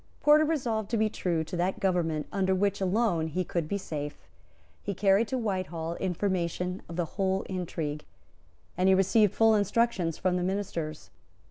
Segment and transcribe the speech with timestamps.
[0.19, 4.17] Porter resolved to be true to that government under which alone he could be safe;
[4.81, 8.03] he carried to Whitehall information of the whole intrigue;
[8.75, 11.11] and he received full instructions from the ministers.